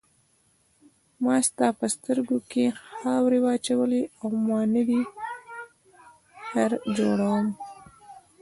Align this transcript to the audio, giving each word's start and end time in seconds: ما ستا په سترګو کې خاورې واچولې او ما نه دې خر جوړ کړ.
ما 1.23 1.35
ستا 1.47 1.67
په 1.79 1.85
سترګو 1.95 2.37
کې 2.51 2.63
خاورې 2.97 3.39
واچولې 3.45 4.03
او 4.21 4.29
ما 4.47 4.61
نه 4.73 4.81
دې 4.87 5.01
خر 6.47 6.71
جوړ 6.97 7.17
کړ. 7.31 7.43